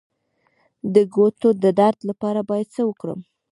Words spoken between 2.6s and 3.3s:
څه وکړم؟